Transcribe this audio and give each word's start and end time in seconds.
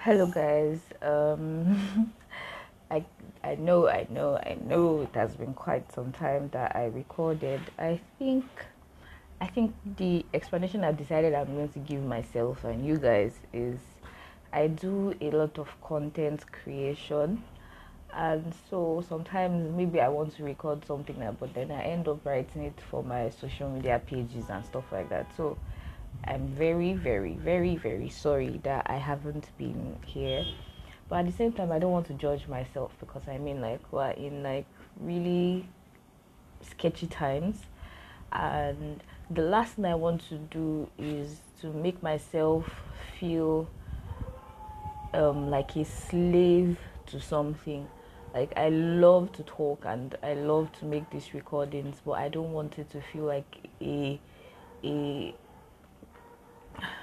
Hello, 0.00 0.26
guys. 0.26 0.80
Um, 1.02 2.12
I 2.90 3.04
I 3.44 3.54
know, 3.56 3.88
I 3.88 4.06
know, 4.10 4.36
I 4.36 4.56
know. 4.64 5.02
It 5.02 5.14
has 5.14 5.34
been 5.36 5.54
quite 5.54 5.92
some 5.92 6.10
time 6.12 6.48
that 6.52 6.74
I 6.74 6.86
recorded. 6.86 7.60
I 7.78 8.00
think 8.18 8.44
I 9.40 9.46
think 9.46 9.74
the 9.96 10.24
explanation 10.34 10.84
I've 10.84 10.96
decided 10.96 11.34
I'm 11.34 11.54
going 11.54 11.68
to 11.70 11.78
give 11.80 12.02
myself 12.02 12.64
and 12.64 12.84
you 12.86 12.96
guys 12.98 13.34
is 13.52 13.78
I 14.52 14.66
do 14.68 15.14
a 15.20 15.30
lot 15.30 15.58
of 15.58 15.68
content 15.82 16.44
creation, 16.50 17.42
and 18.14 18.54
so 18.70 19.04
sometimes 19.08 19.70
maybe 19.76 20.00
I 20.00 20.08
want 20.08 20.34
to 20.36 20.44
record 20.44 20.84
something, 20.84 21.16
but 21.38 21.54
then 21.54 21.70
I 21.70 21.82
end 21.82 22.08
up 22.08 22.24
writing 22.26 22.62
it 22.64 22.80
for 22.90 23.02
my 23.04 23.30
social 23.30 23.70
media 23.70 24.00
pages 24.04 24.50
and 24.50 24.64
stuff 24.64 24.84
like 24.92 25.08
that. 25.10 25.26
So 25.36 25.56
I'm 26.24 26.48
very, 26.48 26.92
very, 26.94 27.34
very, 27.34 27.76
very 27.76 28.08
sorry 28.08 28.60
that 28.64 28.86
I 28.88 28.96
haven't 28.96 29.50
been 29.58 29.98
here. 30.06 30.44
But 31.08 31.20
at 31.20 31.26
the 31.26 31.32
same 31.32 31.52
time, 31.52 31.72
I 31.72 31.78
don't 31.78 31.90
want 31.90 32.06
to 32.06 32.14
judge 32.14 32.46
myself 32.46 32.92
because 33.00 33.26
I 33.28 33.38
mean, 33.38 33.60
like, 33.60 33.80
we're 33.90 34.10
in 34.10 34.42
like 34.42 34.66
really 35.00 35.66
sketchy 36.62 37.06
times, 37.06 37.62
and 38.32 39.02
the 39.30 39.42
last 39.42 39.74
thing 39.74 39.86
I 39.86 39.94
want 39.94 40.28
to 40.28 40.36
do 40.36 40.88
is 40.98 41.38
to 41.60 41.72
make 41.72 42.02
myself 42.02 42.66
feel 43.18 43.68
um, 45.14 45.50
like 45.50 45.76
a 45.76 45.84
slave 45.84 46.78
to 47.06 47.20
something. 47.20 47.88
Like 48.34 48.52
I 48.56 48.68
love 48.68 49.32
to 49.32 49.42
talk 49.42 49.84
and 49.84 50.14
I 50.22 50.34
love 50.34 50.70
to 50.78 50.84
make 50.84 51.10
these 51.10 51.34
recordings, 51.34 52.00
but 52.04 52.12
I 52.12 52.28
don't 52.28 52.52
want 52.52 52.78
it 52.78 52.90
to 52.90 53.00
feel 53.00 53.24
like 53.24 53.68
a 53.80 54.20
a 54.84 55.34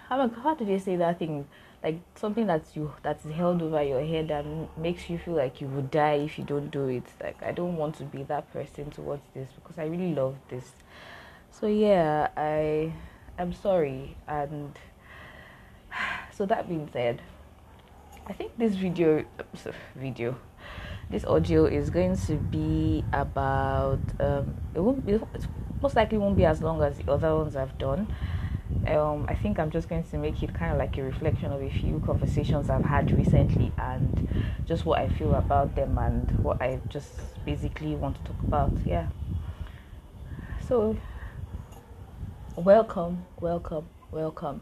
how, 0.10 0.28
how 0.30 0.56
do 0.56 0.66
they 0.66 0.80
say 0.80 0.96
that 0.96 1.20
thing? 1.20 1.48
Like 1.84 2.00
something 2.16 2.48
that's 2.48 2.76
you 2.76 2.92
that's 3.04 3.24
held 3.26 3.62
over 3.62 3.84
your 3.84 4.04
head 4.04 4.32
and 4.32 4.68
makes 4.78 5.10
you 5.10 5.18
feel 5.18 5.36
like 5.36 5.62
you 5.62 5.68
would 5.68 5.92
die 5.92 6.16
if 6.16 6.38
you 6.38 6.44
don't 6.44 6.72
do 6.72 6.88
it. 6.88 7.04
Like 7.22 7.42
I 7.44 7.52
don't 7.52 7.76
want 7.76 7.96
to 7.98 8.04
be 8.04 8.24
that 8.24 8.52
person 8.52 8.90
towards 8.90 9.22
this 9.34 9.50
because 9.56 9.78
I 9.78 9.86
really 9.86 10.14
love 10.14 10.36
this. 10.50 10.72
So 11.52 11.68
yeah, 11.68 12.30
I 12.36 12.94
I'm 13.38 13.54
sorry 13.54 14.18
and 14.28 14.78
so 16.34 16.46
that 16.46 16.68
being 16.68 16.90
said, 16.92 17.22
I 18.26 18.34
think 18.34 18.58
this 18.58 18.74
video 18.76 19.26
video 19.96 20.36
this 21.10 21.24
audio 21.26 21.66
is 21.66 21.90
going 21.90 22.18
to 22.18 22.36
be 22.36 23.04
about 23.14 24.00
um 24.20 24.56
it 24.74 24.80
won't 24.80 25.06
be 25.06 25.14
it 25.14 25.22
most 25.82 25.96
likely 25.96 26.18
won't 26.18 26.36
be 26.36 26.44
as 26.44 26.62
long 26.62 26.82
as 26.82 26.98
the 26.98 27.12
other 27.12 27.36
ones 27.36 27.56
I've 27.56 27.78
done 27.78 28.08
um, 28.88 29.26
I 29.28 29.36
think 29.36 29.60
I'm 29.60 29.72
just 29.72 29.90
going 29.90 30.04
to 30.04 30.18
make 30.18 30.42
it 30.44 30.54
kind 30.54 30.72
of 30.72 30.78
like 30.78 30.98
a 30.98 31.04
reflection 31.04 31.52
of 31.52 31.62
a 31.62 31.70
few 31.70 32.00
conversations 32.06 32.70
I've 32.70 32.84
had 32.84 33.12
recently 33.12 33.72
and 33.78 34.20
just 34.66 34.86
what 34.86 35.00
I 35.00 35.10
feel 35.10 35.36
about 35.36 35.76
them 35.76 35.98
and 35.98 36.32
what 36.42 36.62
I 36.62 36.80
just 36.90 37.12
basically 37.46 37.96
want 37.96 38.18
to 38.18 38.24
talk 38.32 38.42
about. 38.44 38.74
Yeah. 38.86 39.08
So, 40.68 40.98
welcome, 42.56 43.26
welcome, 43.40 43.88
welcome 44.12 44.62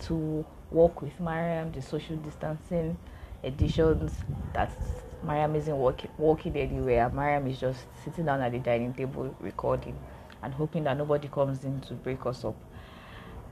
to 0.00 0.44
Walk 0.70 1.02
with 1.02 1.18
Mariam, 1.20 1.72
the 1.72 1.82
social 1.82 2.16
distancing 2.16 2.96
editions. 3.42 4.12
That's 4.54 4.74
Mariam 5.22 5.54
isn't 5.56 5.76
walking, 5.76 6.10
walking 6.16 6.56
anywhere. 6.56 7.10
Mariam 7.10 7.46
is 7.46 7.58
just 7.58 7.84
sitting 8.04 8.24
down 8.24 8.40
at 8.40 8.52
the 8.52 8.58
dining 8.58 8.94
table 8.94 9.34
recording 9.40 9.98
and 10.42 10.54
hoping 10.54 10.84
that 10.84 10.96
nobody 10.96 11.28
comes 11.28 11.64
in 11.64 11.80
to 11.82 11.94
break 11.94 12.24
us 12.24 12.44
up. 12.44 12.56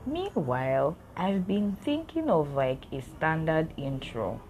Meanwhile, 0.05 0.97
I've 1.15 1.45
been 1.47 1.77
thinking 1.81 2.29
of 2.29 2.53
like 2.53 2.85
a 2.91 3.01
standard 3.01 3.73
intro. 3.77 4.41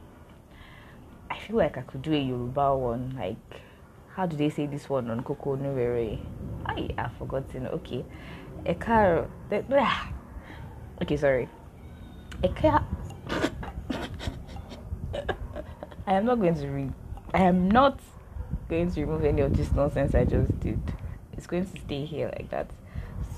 I 1.29 1.37
feel 1.39 1.57
like 1.57 1.77
I 1.77 1.81
could 1.81 2.01
do 2.01 2.13
a 2.13 2.19
Yoruba 2.19 2.75
one. 2.75 3.15
Like, 3.17 3.61
how 4.15 4.25
do 4.25 4.35
they 4.37 4.49
say 4.49 4.65
this 4.67 4.89
one 4.89 5.09
on 5.09 5.23
Coco 5.23 5.55
Nuwere? 5.57 6.19
I 6.65 6.89
I've 6.97 7.13
forgotten. 7.17 7.67
Okay, 7.67 8.05
Ekaro. 8.65 9.27
Okay, 11.01 11.17
sorry. 11.17 11.49
Eka. 12.43 12.83
I 16.05 16.13
am 16.13 16.25
not 16.25 16.39
going 16.39 16.55
to 16.55 16.67
read. 16.67 16.93
I 17.33 17.43
am 17.43 17.69
not 17.69 17.99
going 18.67 18.91
to 18.91 19.01
remove 19.01 19.23
any 19.25 19.41
of 19.41 19.55
this 19.55 19.71
nonsense 19.71 20.15
I 20.15 20.25
just 20.25 20.59
did. 20.59 20.79
It's 21.33 21.47
going 21.47 21.65
to 21.65 21.79
stay 21.81 22.05
here 22.05 22.27
like 22.35 22.49
that. 22.49 22.69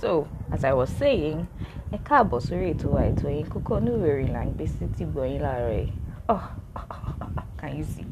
So, 0.02 0.28
as 0.52 0.64
I 0.64 0.74
was 0.74 0.90
saying, 0.90 1.46
ẹ 1.94 1.98
káàbọ̀ 2.08 2.40
sórí 2.48 2.68
ètò 2.74 2.88
wa 2.96 3.02
ètò 3.12 3.28
yín 3.30 3.46
kókó 3.54 3.72
onúwèrè 3.78 4.26
là 4.34 4.42
ń 4.48 4.52
gbé 4.58 4.66
sí 4.66 4.86
yìí 4.98 5.94
oh 6.30 6.44
can 7.60 7.78
you 7.78 7.84
see? 7.84 8.06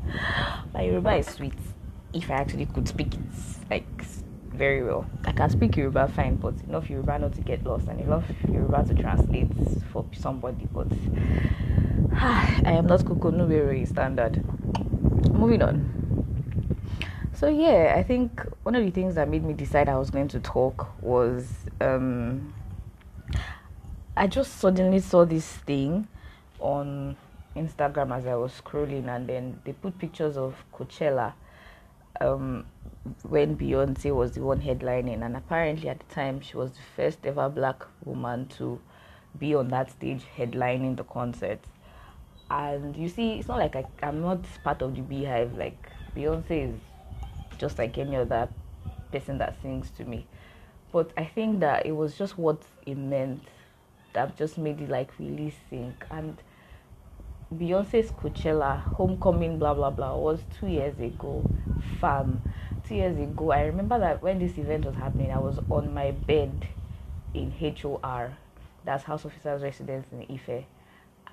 My 0.73 0.81
Yoruba 0.83 1.15
is 1.17 1.25
sweet 1.27 1.57
if 2.13 2.29
I 2.29 2.33
actually 2.33 2.67
could 2.67 2.87
speak 2.87 3.15
it 3.15 3.19
like 3.71 3.89
very 4.53 4.83
well. 4.83 5.05
I 5.25 5.31
can 5.31 5.49
speak 5.49 5.77
Yoruba 5.77 6.07
fine 6.09 6.35
but 6.35 6.53
enough 6.67 6.89
Yoruba 6.91 7.17
not 7.17 7.33
to 7.33 7.41
get 7.41 7.63
lost 7.63 7.87
and 7.87 7.99
enough 7.99 8.25
Yoruba 8.53 8.83
to 8.85 8.93
translate 8.93 9.49
for 9.91 10.05
somebody 10.13 10.67
but 10.71 10.87
I 12.13 12.73
am 12.77 12.85
not 12.85 13.01
kókó 13.03 13.31
onúwèrè 13.33 13.87
standard. 13.87 14.43
Moving 15.33 15.63
on. 15.63 15.75
So 17.33 17.47
yeah 17.47 17.95
I 17.97 18.03
think 18.03 18.45
one 18.61 18.75
of 18.75 18.83
the 18.85 18.91
things 18.91 19.15
that 19.15 19.27
made 19.27 19.43
me 19.43 19.53
decide 19.53 19.89
I 19.89 19.97
was 19.97 20.11
going 20.11 20.27
to 20.27 20.39
talk 20.39 20.87
was 21.01 21.47
um 21.81 22.53
I 24.17 24.27
just 24.27 24.57
suddenly 24.57 24.99
saw 24.99 25.23
this 25.23 25.45
thing 25.45 26.07
on 26.59 27.15
Instagram 27.55 28.15
as 28.15 28.27
I 28.27 28.35
was 28.35 28.51
scrolling, 28.61 29.07
and 29.07 29.27
then 29.27 29.61
they 29.63 29.71
put 29.71 29.97
pictures 29.97 30.35
of 30.35 30.63
Coachella 30.73 31.33
um, 32.19 32.65
when 33.23 33.55
Beyonce 33.57 34.13
was 34.13 34.33
the 34.33 34.41
one 34.41 34.61
headlining, 34.61 35.23
and 35.23 35.37
apparently 35.37 35.87
at 35.87 35.99
the 35.99 36.13
time 36.13 36.41
she 36.41 36.57
was 36.57 36.71
the 36.71 36.81
first 36.95 37.25
ever 37.25 37.47
black 37.47 37.83
woman 38.03 38.47
to 38.57 38.81
be 39.37 39.55
on 39.55 39.69
that 39.69 39.91
stage 39.91 40.23
headlining 40.37 40.97
the 40.97 41.03
concert. 41.05 41.59
And 42.51 42.97
you 42.97 43.07
see, 43.07 43.39
it's 43.39 43.47
not 43.47 43.59
like 43.59 43.75
I, 43.75 43.85
I'm 44.03 44.21
not 44.21 44.39
part 44.63 44.81
of 44.81 44.95
the 44.95 45.01
BeyHive. 45.01 45.57
Like 45.57 45.91
Beyonce 46.15 46.73
is 46.73 46.79
just 47.57 47.77
like 47.77 47.97
any 47.97 48.15
other 48.15 48.49
person 49.11 49.37
that 49.37 49.61
sings 49.61 49.91
to 49.91 50.03
me, 50.03 50.25
but 50.91 51.11
I 51.17 51.25
think 51.25 51.59
that 51.59 51.85
it 51.85 51.91
was 51.91 52.17
just 52.17 52.37
what 52.37 52.61
it 52.85 52.97
meant 52.97 53.47
that 54.13 54.35
just 54.37 54.57
made 54.57 54.81
it 54.81 54.89
like 54.89 55.11
really 55.19 55.53
sink. 55.69 56.05
And 56.09 56.37
Beyonce's 57.53 58.11
Coachella 58.11 58.81
homecoming, 58.81 59.59
blah 59.59 59.73
blah 59.73 59.89
blah, 59.91 60.15
was 60.15 60.41
two 60.59 60.67
years 60.67 60.99
ago. 60.99 61.45
Fam, 61.99 62.41
two 62.83 62.95
years 62.95 63.17
ago. 63.17 63.51
I 63.51 63.61
remember 63.61 63.99
that 63.99 64.21
when 64.21 64.39
this 64.39 64.57
event 64.57 64.85
was 64.85 64.95
happening, 64.95 65.31
I 65.31 65.39
was 65.39 65.59
on 65.69 65.93
my 65.93 66.11
bed 66.11 66.65
in 67.33 67.51
HOR, 67.51 68.37
that's 68.85 69.03
House 69.03 69.25
Officers 69.25 69.61
Residence 69.61 70.07
in 70.11 70.25
Ife, 70.33 70.65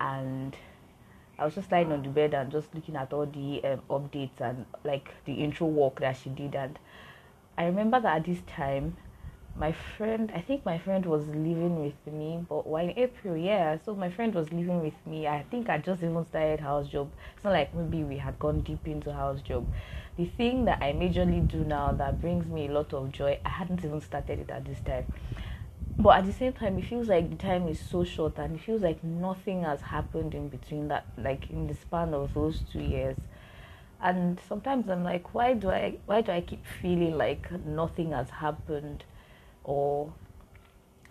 and 0.00 0.56
I 1.38 1.44
was 1.44 1.54
just 1.54 1.70
lying 1.70 1.92
on 1.92 2.02
the 2.02 2.08
bed 2.08 2.34
and 2.34 2.50
just 2.50 2.74
looking 2.74 2.96
at 2.96 3.12
all 3.12 3.26
the 3.26 3.62
um, 3.64 3.82
updates 3.90 4.40
and 4.40 4.66
like 4.84 5.14
the 5.24 5.34
intro 5.34 5.66
work 5.66 6.00
that 6.00 6.16
she 6.16 6.30
did. 6.30 6.54
And 6.54 6.78
I 7.58 7.66
remember 7.66 8.00
that 8.00 8.16
at 8.16 8.24
this 8.24 8.40
time, 8.46 8.96
my 9.58 9.72
friend 9.96 10.30
i 10.34 10.40
think 10.40 10.64
my 10.66 10.78
friend 10.78 11.06
was 11.06 11.26
living 11.28 11.82
with 11.82 12.12
me 12.12 12.44
but 12.48 12.66
while 12.66 12.84
in 12.84 12.98
april 12.98 13.36
yeah 13.36 13.76
so 13.84 13.94
my 13.94 14.10
friend 14.10 14.34
was 14.34 14.52
living 14.52 14.82
with 14.82 15.06
me. 15.06 15.26
I 15.26 15.44
think 15.50 15.70
i 15.70 15.78
just 15.78 16.02
even 16.02 16.24
started 16.26 16.60
house 16.60 16.88
job. 16.88 17.10
It's 17.34 17.44
not 17.44 17.52
like 17.54 17.74
maybe 17.74 18.04
we 18.04 18.18
had 18.18 18.38
gone 18.38 18.60
deep 18.60 18.86
into 18.86 19.12
house 19.12 19.40
job. 19.40 19.66
The 20.18 20.26
thing 20.26 20.66
that 20.66 20.78
i 20.82 20.92
majorly 20.92 21.46
do 21.48 21.64
now 21.64 21.92
that 21.92 22.20
brings 22.20 22.46
me 22.46 22.66
a 22.66 22.72
lot 22.72 22.92
of 22.92 23.12
joy 23.12 23.38
i 23.44 23.48
hadn't 23.48 23.82
even 23.84 24.00
started 24.00 24.40
it 24.40 24.50
at 24.50 24.64
this 24.66 24.80
time. 24.80 25.04
But 25.98 26.18
at 26.18 26.26
the 26.26 26.32
same 26.32 26.52
time 26.52 26.78
it 26.78 26.84
feels 26.84 27.08
like 27.08 27.30
the 27.30 27.36
time 27.36 27.66
is 27.68 27.80
so 27.80 28.04
short 28.04 28.38
and 28.38 28.56
it 28.56 28.60
feels 28.60 28.82
like 28.82 29.02
nothing 29.02 29.62
has 29.64 29.80
happened 29.80 30.34
in 30.34 30.48
between 30.50 30.88
that 30.88 31.06
like 31.16 31.48
in 31.48 31.66
the 31.66 31.74
span 31.74 32.12
of 32.12 32.34
those 32.34 32.60
two 32.70 32.82
years. 32.82 33.16
And 34.02 34.38
sometimes 34.46 34.90
i'm 34.90 35.02
like 35.02 35.32
why 35.34 35.54
do 35.54 35.70
i 35.70 35.96
why 36.04 36.20
do 36.20 36.30
i 36.32 36.42
keep 36.42 36.66
feeling 36.66 37.16
like 37.16 37.50
nothing 37.64 38.12
has 38.12 38.28
happened 38.28 39.04
or 39.66 40.12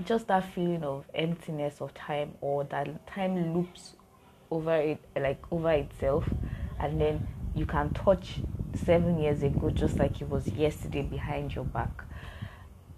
just 0.05 0.27
that 0.27 0.43
feeling 0.53 0.83
of 0.83 1.05
emptiness 1.13 1.81
of 1.81 1.93
time 1.93 2.33
or 2.41 2.63
that 2.63 3.05
time 3.05 3.53
loops 3.53 3.95
over 4.49 4.75
it 4.75 4.99
like 5.15 5.43
over 5.51 5.71
itself 5.71 6.25
and 6.79 6.99
then 6.99 7.21
you 7.53 7.65
can 7.65 7.89
touch 7.91 8.41
seven 8.73 9.17
years 9.19 9.43
ago 9.43 9.69
just 9.69 9.99
like 9.99 10.21
it 10.21 10.29
was 10.29 10.51
yesterday 10.55 11.01
behind 11.01 11.55
your 11.55 11.65
back. 11.65 12.03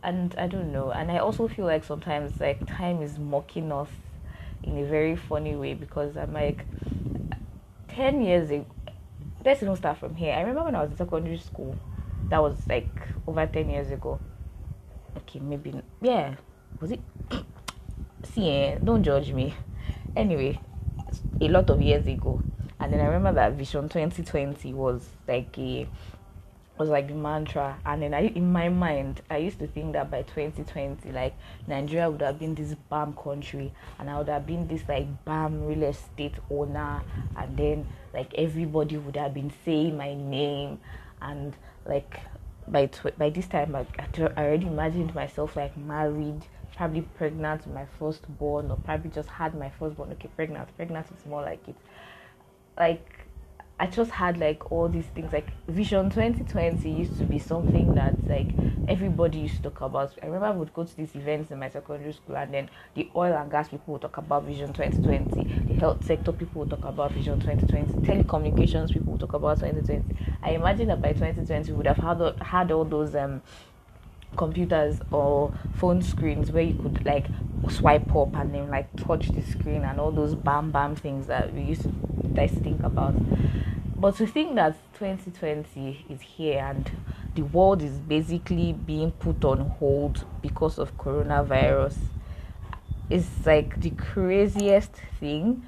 And 0.04 0.33
i 0.38 0.48
don't 0.48 0.71
know 0.71 0.92
and 0.92 1.12
i 1.12 1.18
also 1.18 1.48
feel 1.48 1.65
like 1.65 1.83
sometimes 1.83 2.39
like 2.39 2.65
time 2.68 3.01
is 3.01 3.18
mocking 3.18 3.71
us 3.71 3.89
in 4.63 4.77
a 4.77 4.86
very 4.86 5.15
funny 5.15 5.56
way 5.56 5.74
because 5.74 6.15
i'm 6.15 6.33
like 6.33 6.65
10 7.89 8.21
years 8.21 8.51
ago 8.51 8.68
let's 9.44 9.63
even 9.63 9.75
start 9.75 9.98
from 9.98 10.15
here. 10.15 10.33
I 10.33 10.42
remember 10.42 10.65
when 10.65 10.75
i 10.75 10.81
was 10.81 10.92
in 10.92 10.98
secondary 10.98 11.38
school 11.39 11.75
that 12.30 12.42
was 12.42 12.56
like 12.69 13.01
over 13.25 13.45
10 13.48 13.69
years 13.69 13.92
ago 13.92 14.19
okay, 15.27 15.39
maybe 15.39 15.74
yeah. 16.01 16.35
Was 16.79 16.91
it? 16.91 17.01
See, 18.24 18.50
eh, 18.50 18.77
don't 18.83 19.03
judge 19.03 19.31
me. 19.31 19.53
Anyway, 20.15 20.59
a 21.41 21.47
lot 21.50 21.69
of 21.69 21.81
years 21.81 22.07
ago, 22.07 22.41
And 22.79 22.94
then 22.94 23.00
I 23.00 23.06
remember 23.06 23.33
that 23.33 23.53
Vision 23.53 23.89
2020 23.89 24.74
was 24.74 25.07
like 25.27 25.57
a 25.57 25.88
was 26.77 26.89
like 26.89 27.07
the 27.07 27.13
mantra 27.15 27.75
and 27.88 28.03
then 28.03 28.13
I, 28.13 28.27
in 28.27 28.51
my 28.51 28.69
mind 28.69 29.21
i 29.31 29.38
used 29.38 29.57
to 29.57 29.65
think 29.65 29.94
that 29.94 30.12
by 30.12 30.21
2020 30.21 31.12
like 31.12 31.33
nigeria 31.65 32.07
would 32.07 32.21
have 32.21 32.38
been 32.38 32.53
this 32.53 32.75
bam 32.88 33.13
country 33.13 33.73
and 33.97 34.07
i 34.07 34.15
would 34.15 34.30
have 34.30 34.45
been 34.45 34.68
this 34.68 34.83
like 34.88 35.07
bam 35.25 35.65
real 35.65 35.81
estate 35.81 36.35
owner 36.51 37.01
and 37.35 37.57
then 37.57 37.88
like 38.13 38.31
everybody 38.35 38.95
would 38.95 39.15
have 39.15 39.33
been 39.33 39.51
saying 39.65 39.97
my 39.97 40.13
name 40.13 40.80
and 41.19 41.56
like 41.88 42.19
by 42.67 42.87
tw- 42.87 43.17
by 43.17 43.29
this 43.29 43.47
time 43.47 43.75
I, 43.75 43.85
I 43.99 44.43
already 44.43 44.67
imagined 44.67 45.15
myself 45.15 45.55
like 45.55 45.77
married 45.77 46.45
probably 46.75 47.01
pregnant 47.01 47.65
with 47.65 47.73
my 47.73 47.85
firstborn 47.97 48.69
or 48.69 48.77
probably 48.77 49.09
just 49.09 49.29
had 49.29 49.55
my 49.55 49.69
firstborn. 49.69 50.11
Okay 50.11 50.29
pregnant 50.35 50.75
pregnant 50.75 51.07
is 51.17 51.25
more 51.25 51.41
like 51.41 51.67
it. 51.67 51.75
Like 52.77 53.16
I 53.79 53.85
just 53.85 54.09
had 54.09 54.39
like 54.39 54.71
all 54.71 54.89
these 54.89 55.06
things 55.13 55.31
like 55.31 55.50
Vision 55.68 56.09
2020 56.09 56.89
used 56.89 57.15
to 57.19 57.24
be 57.25 57.38
something 57.38 57.94
that 57.94 58.15
like 58.27 58.47
everybody 58.88 59.38
used 59.38 59.57
to 59.57 59.69
talk 59.69 59.81
about. 59.81 60.13
I 60.24 60.25
remember 60.25 60.47
I 60.47 60.51
would 60.51 60.74
go 60.74 60.83
to 60.83 60.97
these 60.97 61.15
events 61.15 61.51
in 61.51 61.59
my 61.59 61.69
secondary 61.69 62.12
school 62.12 62.38
and 62.38 62.51
then 62.51 62.69
the 62.95 63.07
oil 63.15 63.35
and 63.35 63.51
gas 63.51 63.69
people 63.69 63.94
would 63.94 64.01
talk 64.01 64.18
about 64.18 64.45
Vision 64.45 64.74
2020, 64.74 65.68
the 65.68 65.74
health 65.75 66.03
sector 66.03 66.31
people 66.31 66.62
would 66.62 66.71
talk 66.71 66.85
about 66.85 67.12
Vision 67.12 67.39
2020, 67.39 68.07
telecommunications 68.07 68.91
people 68.91 69.12
would 69.12 69.21
talk 69.21 69.33
about 69.33 69.59
2020. 69.59 70.03
I 70.41 70.51
imagine 70.51 70.88
that 70.88 71.00
by 71.00 71.13
2020 71.13 71.71
we 71.71 71.77
would 71.77 71.85
have 71.85 71.97
had 71.97 72.41
had 72.41 72.71
all 72.71 72.83
those 72.83 73.13
um 73.13 73.44
computers 74.35 75.00
or 75.12 75.53
phone 75.75 76.01
screens 76.01 76.51
where 76.51 76.63
you 76.63 76.73
could 76.81 77.06
like 77.06 77.27
swipe 77.69 78.15
up 78.15 78.35
and 78.35 78.53
then 78.56 78.69
like 78.69 78.88
touch 78.95 79.30
the 79.30 79.41
screen 79.44 79.83
and 79.83 80.00
all 80.00 80.12
those 80.12 80.33
bam 80.33 80.71
bam 80.71 80.95
things 80.95 81.27
that 81.27 81.53
we 81.53 81.62
used 81.62 81.83
to 81.83 81.91
think 82.47 82.83
about 82.83 83.15
but 83.99 84.15
to 84.15 84.27
think 84.27 84.55
that 84.55 84.75
2020 84.94 86.05
is 86.09 86.21
here 86.21 86.59
and 86.59 86.91
the 87.35 87.41
world 87.41 87.81
is 87.81 87.94
basically 87.99 88.73
being 88.73 89.11
put 89.11 89.44
on 89.44 89.59
hold 89.79 90.23
because 90.41 90.77
of 90.77 90.95
coronavirus 90.97 91.95
is 93.09 93.27
like 93.45 93.79
the 93.81 93.89
craziest 93.91 94.91
thing 95.19 95.63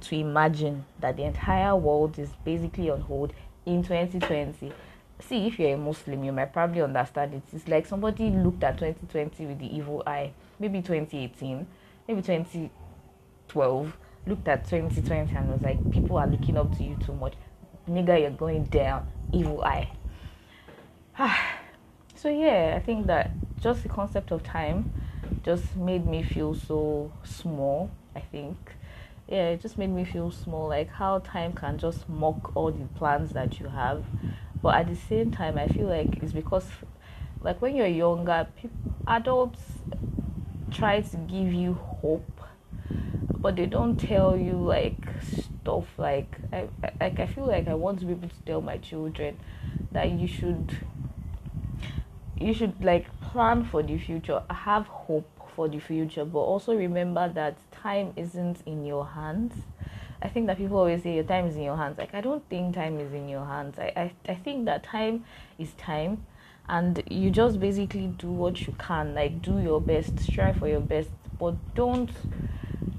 to 0.00 0.14
imagine 0.14 0.84
that 1.00 1.16
the 1.16 1.22
entire 1.22 1.74
world 1.74 2.18
is 2.18 2.30
basically 2.44 2.90
on 2.90 3.00
hold 3.00 3.32
in 3.66 3.82
2020 3.82 4.72
see 5.20 5.46
if 5.46 5.58
you're 5.58 5.74
a 5.74 5.76
muslim 5.76 6.22
you 6.22 6.32
might 6.32 6.52
probably 6.52 6.80
understand 6.80 7.34
it. 7.34 7.42
It's 7.52 7.66
like 7.66 7.86
somebody 7.86 8.30
looked 8.30 8.62
at 8.62 8.78
2020 8.78 9.46
with 9.46 9.58
the 9.58 9.76
evil 9.76 10.02
eye. 10.06 10.32
Maybe 10.58 10.80
2018 10.80 11.66
maybe 12.06 12.22
2012 12.22 13.96
looked 14.28 14.48
at 14.48 14.64
2020 14.68 15.34
and 15.34 15.50
was 15.50 15.62
like, 15.62 15.90
people 15.90 16.18
are 16.18 16.26
looking 16.26 16.56
up 16.56 16.76
to 16.76 16.84
you 16.84 16.96
too 17.04 17.14
much. 17.14 17.34
Nigga, 17.88 18.20
you're 18.20 18.30
going 18.30 18.64
down. 18.64 19.06
Evil 19.32 19.62
eye. 19.62 19.90
Ah. 21.18 21.58
so 22.14 22.28
yeah, 22.28 22.74
I 22.76 22.80
think 22.80 23.06
that 23.06 23.32
just 23.60 23.82
the 23.82 23.88
concept 23.88 24.30
of 24.30 24.42
time 24.42 24.92
just 25.44 25.76
made 25.76 26.06
me 26.06 26.22
feel 26.22 26.54
so 26.54 27.12
small, 27.24 27.90
I 28.14 28.20
think. 28.20 28.56
Yeah, 29.28 29.48
it 29.50 29.60
just 29.60 29.76
made 29.76 29.90
me 29.90 30.04
feel 30.04 30.30
small, 30.30 30.68
like 30.68 30.90
how 30.90 31.18
time 31.18 31.52
can 31.52 31.78
just 31.78 32.08
mock 32.08 32.56
all 32.56 32.70
the 32.70 32.84
plans 32.96 33.32
that 33.32 33.60
you 33.60 33.68
have. 33.68 34.04
But 34.62 34.76
at 34.76 34.88
the 34.88 34.96
same 34.96 35.30
time, 35.30 35.58
I 35.58 35.68
feel 35.68 35.86
like 35.86 36.22
it's 36.22 36.32
because, 36.32 36.66
like, 37.42 37.60
when 37.60 37.76
you're 37.76 37.86
younger, 37.86 38.46
adults 39.06 39.60
try 40.70 41.00
to 41.00 41.16
give 41.16 41.52
you 41.52 41.74
hope 41.74 42.37
but 43.40 43.56
they 43.56 43.66
don't 43.66 43.96
tell 43.98 44.36
you 44.36 44.54
like 44.54 45.06
stuff 45.20 45.86
like 45.98 46.38
I, 46.52 46.68
like 47.00 47.20
I 47.20 47.26
feel 47.26 47.46
like 47.46 47.68
I 47.68 47.74
want 47.74 48.00
to 48.00 48.06
be 48.06 48.12
able 48.12 48.28
to 48.28 48.42
tell 48.46 48.60
my 48.60 48.78
children 48.78 49.38
that 49.92 50.10
you 50.10 50.26
should 50.26 50.72
you 52.40 52.54
should 52.54 52.84
like 52.84 53.06
plan 53.20 53.64
for 53.64 53.82
the 53.82 53.98
future, 53.98 54.42
have 54.50 54.86
hope 54.86 55.28
for 55.54 55.68
the 55.68 55.78
future, 55.78 56.24
but 56.24 56.38
also 56.38 56.74
remember 56.74 57.28
that 57.28 57.56
time 57.72 58.12
isn't 58.16 58.62
in 58.64 58.84
your 58.84 59.06
hands. 59.06 59.54
I 60.22 60.28
think 60.28 60.46
that 60.46 60.56
people 60.56 60.78
always 60.78 61.02
say 61.02 61.14
your 61.14 61.24
time 61.24 61.46
is 61.46 61.56
in 61.56 61.62
your 61.62 61.76
hands. 61.76 61.98
Like 61.98 62.14
I 62.14 62.20
don't 62.20 62.48
think 62.48 62.74
time 62.74 62.98
is 63.00 63.12
in 63.12 63.28
your 63.28 63.44
hands. 63.44 63.78
I, 63.78 63.92
I, 63.96 64.12
I 64.32 64.34
think 64.34 64.66
that 64.66 64.84
time 64.84 65.24
is 65.58 65.72
time 65.72 66.26
and 66.68 67.02
you 67.10 67.30
just 67.30 67.60
basically 67.60 68.08
do 68.18 68.30
what 68.30 68.66
you 68.66 68.74
can. 68.78 69.14
Like 69.14 69.42
do 69.42 69.58
your 69.58 69.80
best, 69.80 70.20
strive 70.20 70.56
for 70.58 70.68
your 70.68 70.80
best, 70.80 71.10
but 71.38 71.54
don't 71.74 72.10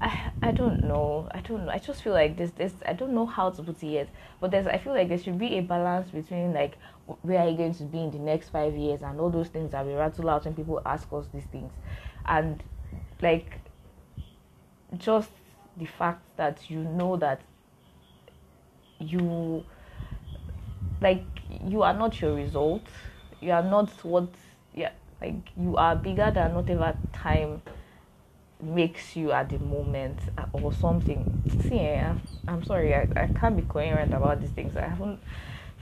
I 0.00 0.30
I 0.42 0.52
don't 0.52 0.82
know. 0.84 1.28
I 1.32 1.40
don't 1.40 1.66
know. 1.66 1.72
I 1.72 1.78
just 1.78 2.02
feel 2.02 2.12
like 2.14 2.36
this 2.36 2.52
this 2.52 2.72
I 2.86 2.94
don't 2.94 3.12
know 3.12 3.26
how 3.26 3.50
to 3.50 3.62
put 3.62 3.82
it 3.82 3.86
yet. 3.86 4.08
But 4.40 4.50
there's 4.50 4.66
I 4.66 4.78
feel 4.78 4.94
like 4.94 5.08
there 5.08 5.18
should 5.18 5.38
be 5.38 5.58
a 5.58 5.60
balance 5.60 6.10
between 6.10 6.52
like 6.54 6.78
where 7.22 7.40
are 7.40 7.48
you 7.48 7.56
going 7.56 7.74
to 7.74 7.82
be 7.84 7.98
in 7.98 8.10
the 8.10 8.18
next 8.18 8.50
five 8.50 8.74
years 8.74 9.02
and 9.02 9.20
all 9.20 9.30
those 9.30 9.48
things 9.48 9.72
that 9.72 9.84
we 9.84 9.92
rattle 9.92 10.30
out 10.30 10.44
when 10.44 10.54
people 10.54 10.80
ask 10.86 11.08
us 11.12 11.26
these 11.32 11.44
things. 11.44 11.72
And 12.26 12.62
like 13.20 13.58
just 14.96 15.30
the 15.76 15.84
fact 15.86 16.22
that 16.36 16.70
you 16.70 16.78
know 16.78 17.16
that 17.16 17.42
you 18.98 19.64
like 21.00 21.24
you 21.66 21.82
are 21.82 21.94
not 21.94 22.20
your 22.20 22.34
result. 22.34 22.82
You 23.40 23.52
are 23.52 23.62
not 23.62 23.90
what 24.04 24.28
yeah 24.74 24.92
like 25.20 25.50
you 25.58 25.76
are 25.76 25.96
bigger 25.96 26.30
than 26.30 26.54
whatever 26.54 26.96
time 27.12 27.60
makes 28.62 29.16
you 29.16 29.32
at 29.32 29.48
the 29.48 29.58
moment 29.58 30.18
uh, 30.38 30.44
or 30.52 30.72
something. 30.72 31.26
See, 31.68 31.78
eh, 31.80 32.14
I'm 32.48 32.62
sorry, 32.64 32.94
I, 32.94 33.08
I 33.16 33.26
can't 33.28 33.56
be 33.56 33.62
coherent 33.62 34.12
about 34.12 34.40
these 34.40 34.50
things. 34.50 34.76
I 34.76 34.86
haven't 34.88 35.20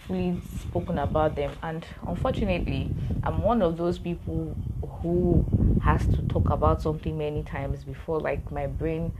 fully 0.06 0.40
spoken 0.60 0.98
about 0.98 1.36
them, 1.36 1.52
and 1.62 1.84
unfortunately, 2.06 2.90
I'm 3.22 3.42
one 3.42 3.62
of 3.62 3.76
those 3.76 3.98
people 3.98 4.56
who 5.02 5.44
has 5.78 6.06
to 6.08 6.22
talk 6.22 6.50
about 6.50 6.82
something 6.82 7.16
many 7.16 7.42
times 7.42 7.84
before, 7.84 8.20
like, 8.20 8.50
my 8.50 8.66
brain 8.66 9.12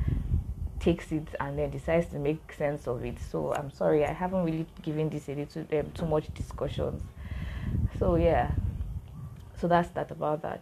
takes 0.81 1.11
it 1.13 1.29
and 1.41 1.59
then 1.59 1.71
decides 1.71 2.07
to 2.09 2.19
make 2.19 2.53
sense 2.53 2.87
of 2.87 3.05
it. 3.05 3.19
So 3.19 3.53
I'm 3.53 3.71
sorry, 3.71 4.05
I 4.05 4.13
haven't 4.13 4.45
really 4.45 4.67
given 4.83 5.09
this 5.09 5.29
a 5.29 5.35
little 5.35 5.67
um, 5.73 5.91
too 5.93 6.07
much 6.07 6.33
discussions. 6.35 7.03
So 7.99 8.17
yeah, 8.17 8.53
so 9.61 9.67
that's 9.69 9.91
that 9.91 10.11
about 10.11 10.43
that. 10.43 10.61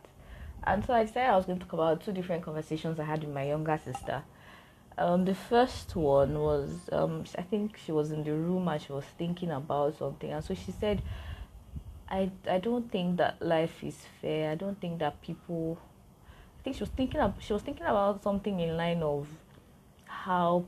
And 0.66 0.84
so 0.84 0.92
I 0.94 1.04
decided 1.04 1.30
I 1.30 1.36
was 1.36 1.46
going 1.46 1.58
to 1.58 1.64
talk 1.64 1.74
about 1.74 2.04
two 2.04 2.12
different 2.12 2.42
conversations 2.42 2.98
I 2.98 3.04
had 3.04 3.22
with 3.22 3.32
my 3.32 3.44
younger 3.44 3.78
sister. 3.82 4.24
Um, 4.98 5.24
the 5.24 5.34
first 5.34 5.94
one 5.94 6.38
was 6.38 6.88
um, 6.90 7.24
I 7.38 7.42
think 7.42 7.76
she 7.84 7.92
was 7.92 8.10
in 8.10 8.24
the 8.24 8.32
room 8.32 8.66
and 8.66 8.80
she 8.80 8.92
was 8.92 9.04
thinking 9.18 9.50
about 9.50 9.98
something, 9.98 10.32
and 10.32 10.42
so 10.42 10.54
she 10.54 10.72
said, 10.72 11.02
"I 12.08 12.30
I 12.50 12.58
don't 12.58 12.90
think 12.90 13.18
that 13.18 13.40
life 13.40 13.84
is 13.84 13.96
fair. 14.20 14.52
I 14.52 14.54
don't 14.54 14.80
think 14.80 14.98
that 15.00 15.20
people." 15.20 15.78
I 16.58 16.62
think 16.64 16.76
she 16.76 16.82
was 16.82 16.90
thinking 16.90 17.20
of, 17.20 17.34
she 17.38 17.52
was 17.52 17.62
thinking 17.62 17.86
about 17.86 18.24
something 18.24 18.58
in 18.58 18.76
line 18.76 19.00
of 19.00 19.28
how 20.06 20.64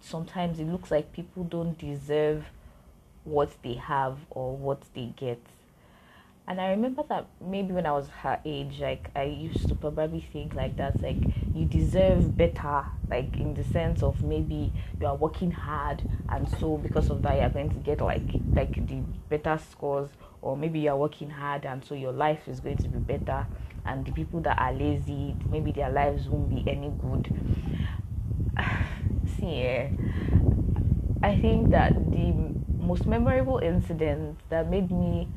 sometimes 0.00 0.58
it 0.58 0.66
looks 0.66 0.90
like 0.90 1.12
people 1.12 1.44
don't 1.44 1.76
deserve 1.76 2.46
what 3.24 3.50
they 3.62 3.74
have 3.74 4.18
or 4.30 4.56
what 4.56 4.82
they 4.94 5.12
get 5.16 5.42
and 6.48 6.62
I 6.62 6.70
remember 6.70 7.02
that 7.10 7.26
maybe 7.42 7.74
when 7.74 7.84
I 7.84 7.92
was 7.92 8.08
her 8.22 8.40
age, 8.42 8.80
like 8.80 9.10
I 9.14 9.24
used 9.24 9.68
to 9.68 9.74
probably 9.74 10.20
think 10.32 10.54
like 10.54 10.78
that, 10.78 11.02
like 11.02 11.28
you 11.54 11.66
deserve 11.66 12.38
better, 12.38 12.86
like 13.10 13.36
in 13.36 13.52
the 13.52 13.62
sense 13.64 14.02
of 14.02 14.22
maybe 14.22 14.72
you 14.98 15.06
are 15.06 15.14
working 15.14 15.50
hard, 15.50 16.02
and 16.30 16.48
so 16.48 16.78
because 16.78 17.10
of 17.10 17.20
that 17.22 17.36
you're 17.38 17.50
going 17.50 17.68
to 17.68 17.78
get 17.80 18.00
like 18.00 18.32
like 18.56 18.86
the 18.88 19.02
better 19.28 19.60
scores, 19.70 20.08
or 20.40 20.56
maybe 20.56 20.80
you're 20.80 20.96
working 20.96 21.28
hard, 21.28 21.66
and 21.66 21.84
so 21.84 21.94
your 21.94 22.12
life 22.12 22.48
is 22.48 22.60
going 22.60 22.78
to 22.78 22.88
be 22.88 22.98
better, 22.98 23.46
and 23.84 24.06
the 24.06 24.12
people 24.12 24.40
that 24.40 24.58
are 24.58 24.72
lazy, 24.72 25.36
maybe 25.50 25.70
their 25.70 25.90
lives 25.90 26.28
won't 26.28 26.48
be 26.48 26.64
any 26.66 26.90
good. 26.98 27.28
See, 29.38 29.64
yeah, 29.64 29.88
I 31.22 31.36
think 31.36 31.72
that 31.72 31.92
the 32.10 32.54
most 32.82 33.06
memorable 33.06 33.58
incident 33.58 34.38
that 34.48 34.70
made 34.70 34.90
me 34.90 35.28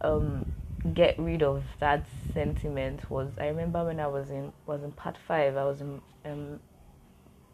um, 0.00 0.52
get 0.94 1.18
rid 1.18 1.42
of 1.42 1.64
that 1.80 2.06
sentiment 2.32 3.10
was 3.10 3.30
I 3.38 3.48
remember 3.48 3.84
when 3.84 4.00
I 4.00 4.06
was 4.06 4.30
in 4.30 4.52
was 4.66 4.82
in 4.82 4.92
part 4.92 5.16
five. 5.26 5.56
I 5.56 5.64
was 5.64 5.80
in 5.80 6.00
um, 6.24 6.60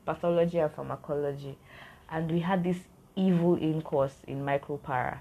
pathology 0.04 0.58
and 0.58 0.72
pharmacology, 0.72 1.58
and 2.10 2.30
we 2.30 2.40
had 2.40 2.64
this 2.64 2.78
evil 3.16 3.56
in 3.56 3.82
course 3.82 4.14
in 4.26 4.44
micropara. 4.44 5.20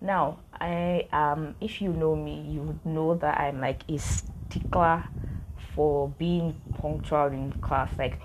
Now, 0.00 0.38
I 0.60 1.08
um, 1.12 1.54
if 1.60 1.80
you 1.80 1.92
know 1.92 2.16
me, 2.16 2.40
you 2.40 2.62
would 2.62 2.86
know 2.86 3.14
that 3.16 3.38
I'm 3.38 3.60
like 3.60 3.82
a 3.88 3.98
stickler 3.98 5.04
for 5.74 6.08
being 6.18 6.60
punctual 6.80 7.26
in 7.26 7.52
class. 7.60 7.90
Like, 7.98 8.20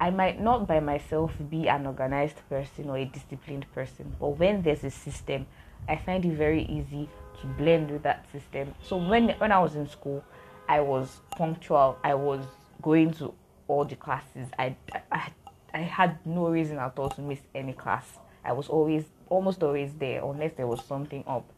I 0.00 0.10
might 0.10 0.40
not 0.40 0.66
by 0.66 0.80
myself 0.80 1.32
be 1.50 1.68
an 1.68 1.86
organized 1.86 2.40
person 2.48 2.90
or 2.90 2.98
a 2.98 3.04
disciplined 3.04 3.66
person, 3.74 4.14
but 4.18 4.38
when 4.38 4.62
there's 4.62 4.84
a 4.84 4.90
system, 4.90 5.46
I 5.88 5.96
find 5.96 6.24
it 6.24 6.32
very 6.32 6.64
easy 6.64 7.08
to 7.40 7.46
blend 7.46 7.90
with 7.90 8.02
that 8.02 8.30
system. 8.32 8.74
So 8.82 8.96
when 8.96 9.30
when 9.38 9.52
I 9.52 9.58
was 9.58 9.76
in 9.76 9.88
school, 9.88 10.24
I 10.68 10.80
was 10.80 11.20
punctual. 11.36 11.98
I 12.02 12.14
was 12.14 12.44
going 12.82 13.12
to 13.14 13.34
all 13.68 13.84
the 13.84 13.96
classes. 13.96 14.48
I 14.58 14.76
I, 15.12 15.30
I 15.72 15.78
had 15.78 16.18
no 16.24 16.48
reason 16.48 16.78
at 16.78 16.98
all 16.98 17.10
to 17.10 17.20
miss 17.20 17.40
any 17.54 17.72
class. 17.72 18.18
I 18.44 18.52
was 18.52 18.68
always 18.68 19.04
almost 19.28 19.62
always 19.62 19.92
there 19.94 20.24
unless 20.24 20.52
there 20.56 20.66
was 20.66 20.84
something 20.84 21.24
up. 21.26 21.52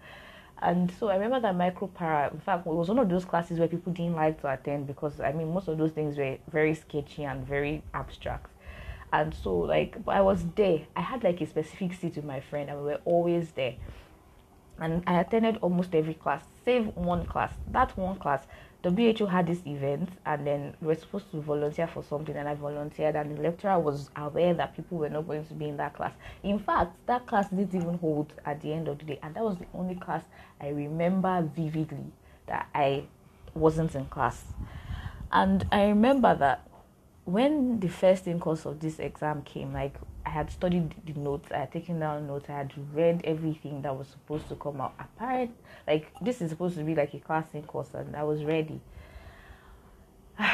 And 0.61 0.91
so 0.99 1.09
I 1.09 1.15
remember 1.15 1.39
that 1.41 1.55
micro 1.55 1.87
para, 1.87 2.31
in 2.33 2.41
fact, 2.41 2.67
it 2.67 2.73
was 2.73 2.89
one 2.89 2.99
of 2.99 3.09
those 3.09 3.25
classes 3.25 3.61
where 3.61 3.69
people 3.69 3.93
didn't 3.93 4.17
like 4.17 4.41
to 4.41 4.53
attend 4.53 4.89
because 4.89 5.21
I 5.21 5.33
mean, 5.33 5.53
most 5.53 5.69
of 5.69 5.79
those 5.79 5.93
things 5.93 6.17
were 6.17 6.39
very 6.51 6.75
sketchy 6.75 7.25
and 7.25 7.47
very 7.47 7.83
abstract. 7.95 8.51
And 9.13 9.33
so, 9.33 9.57
like, 9.57 9.97
I 10.07 10.21
was 10.21 10.45
there. 10.55 10.81
I 10.95 11.01
had 11.01 11.25
like 11.25 11.41
a 11.41 11.47
specific 11.47 11.95
seat 11.95 12.17
with 12.17 12.25
my 12.25 12.41
friend, 12.41 12.69
and 12.69 12.79
we 12.79 12.85
were 12.87 13.01
always 13.05 13.51
there. 13.53 13.75
And 14.81 15.03
I 15.07 15.21
attended 15.21 15.59
almost 15.61 15.95
every 15.95 16.15
class, 16.15 16.43
save 16.65 16.87
one 16.97 17.27
class. 17.27 17.53
That 17.73 17.97
one 17.97 18.17
class, 18.17 18.45
WHO 18.85 19.27
had 19.27 19.49
this 19.49 19.61
event, 19.67 20.09
and 20.25 20.47
then 20.47 20.77
we 20.81 20.89
were 20.89 20.95
supposed 20.95 21.31
to 21.33 21.41
volunteer 21.41 21.89
for 21.89 22.03
something, 22.05 22.37
and 22.37 22.49
I 22.49 22.55
volunteered. 22.55 23.17
And 23.17 23.37
the 23.37 23.43
lecturer 23.43 23.79
was 23.79 24.09
aware 24.15 24.55
that 24.55 24.77
people 24.77 24.99
were 24.99 25.09
not 25.09 25.27
going 25.27 25.45
to 25.47 25.55
be 25.55 25.69
in 25.69 25.77
that 25.79 25.95
class. 25.95 26.13
In 26.45 26.59
fact, 26.61 26.93
that 27.07 27.27
class 27.27 27.51
didn't 27.51 27.75
even 27.75 27.99
hold 27.99 28.33
at 28.47 28.61
the 28.61 28.73
end 28.73 28.87
of 28.87 28.99
the 28.99 29.05
day, 29.05 29.19
and 29.23 29.35
that 29.35 29.43
was 29.43 29.59
the 29.59 29.67
only 29.75 29.97
class 29.97 30.23
I 30.61 30.69
remember 30.69 31.43
vividly 31.55 32.13
that 32.47 32.69
I 32.75 33.05
wasn't 33.55 33.95
in 33.95 34.07
class. 34.07 34.45
And 35.33 35.67
I 35.73 35.89
remember 35.89 36.35
that 36.37 36.67
when 37.25 37.81
the 37.81 37.89
first 37.89 38.27
in 38.27 38.41
course 38.41 38.65
of 38.65 38.81
this 38.81 38.99
exam 38.99 39.43
came, 39.43 39.73
like 39.73 39.95
I 40.29 40.31
had 40.31 40.51
studied 40.51 40.95
the 41.07 41.19
notes, 41.19 41.51
I 41.51 41.61
had 41.61 41.73
taken 41.73 42.01
down 42.01 42.27
notes, 42.27 42.51
I 42.51 42.53
had 42.53 42.73
read 42.93 43.23
everything 43.25 43.81
that 43.81 43.97
was 43.97 44.09
supposed 44.09 44.47
to 44.51 44.57
come 44.57 44.79
out. 44.79 44.93
Apparent, 45.01 45.53
like 45.87 46.13
this 46.21 46.43
is 46.43 46.51
supposed 46.51 46.77
to 46.77 46.85
be 46.85 46.95
like 46.95 47.15
a 47.15 47.19
class 47.19 47.47
in 47.55 47.63
course, 47.63 47.95
and 47.95 48.15
I 48.15 48.25
was 48.25 48.45
ready. 48.45 48.81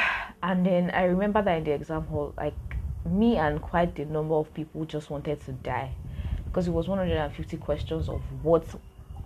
And 0.43 0.65
then 0.65 0.91
I 0.91 1.03
remember 1.03 1.41
that 1.41 1.57
in 1.57 1.63
the 1.63 1.71
exam 1.71 2.03
hall, 2.05 2.33
like 2.37 2.53
me 3.05 3.35
and 3.35 3.61
quite 3.61 3.97
a 3.99 4.05
number 4.05 4.35
of 4.35 4.53
people 4.53 4.85
just 4.85 5.09
wanted 5.09 5.41
to 5.45 5.51
die 5.51 5.91
because 6.45 6.67
it 6.67 6.71
was 6.71 6.87
150 6.87 7.57
questions 7.57 8.07
of 8.07 8.21
what 8.43 8.63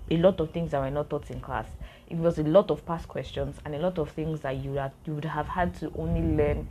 a 0.10 0.18
lot 0.18 0.40
of 0.40 0.52
things 0.52 0.72
that 0.72 0.80
were 0.80 0.90
not 0.90 1.10
taught 1.10 1.30
in 1.30 1.40
class. 1.42 1.68
It 2.10 2.18
was 2.18 2.40
a 2.40 2.44
lot 2.44 2.72
of 2.72 2.86
past 2.86 3.08
questions 3.08 3.58
and 3.66 3.76
a 3.76 3.80
lot 3.80 4.00
of 4.00 4.10
things 4.12 4.42
that 4.42 4.58
you 4.58 4.74
that 4.76 4.94
you 5.06 5.14
would 5.14 5.26
have 5.26 5.48
had 5.48 5.76
to 5.76 5.92
only 5.96 6.22
learn 6.22 6.68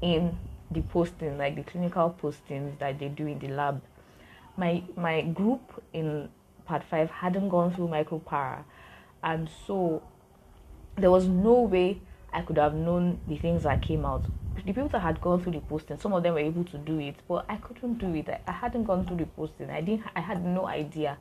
in 0.00 0.38
the 0.70 0.82
posting, 0.82 1.38
like 1.38 1.56
the 1.56 1.62
clinical 1.62 2.16
postings 2.20 2.78
that 2.78 2.98
they 2.98 3.08
do 3.08 3.26
in 3.26 3.38
the 3.38 3.48
lab. 3.48 3.82
My 4.56 4.82
my 4.96 5.22
group 5.22 5.82
in 5.92 6.28
part 6.64 6.82
five 6.84 7.10
hadn't 7.10 7.48
gone 7.48 7.72
through 7.74 7.88
micropara, 7.88 8.64
and 9.22 9.48
so 9.66 10.02
there 10.96 11.10
was 11.10 11.28
no 11.28 11.62
way 11.62 12.00
I 12.32 12.42
could 12.42 12.58
have 12.58 12.74
known 12.74 13.20
the 13.28 13.36
things 13.36 13.62
that 13.64 13.82
came 13.82 14.04
out. 14.04 14.26
The 14.56 14.72
people 14.72 14.88
that 14.88 15.00
had 15.00 15.20
gone 15.20 15.42
through 15.42 15.52
the 15.52 15.60
posting, 15.60 15.98
some 15.98 16.14
of 16.14 16.22
them 16.22 16.34
were 16.34 16.40
able 16.40 16.64
to 16.64 16.78
do 16.78 16.98
it, 16.98 17.16
but 17.28 17.44
I 17.48 17.56
couldn't 17.56 17.98
do 17.98 18.14
it. 18.14 18.28
I, 18.28 18.40
I 18.46 18.52
hadn't 18.52 18.84
gone 18.84 19.06
through 19.06 19.18
the 19.18 19.26
posting. 19.26 19.70
I 19.70 19.82
didn't. 19.82 20.06
I 20.16 20.20
had 20.20 20.44
no 20.44 20.66
idea 20.66 21.18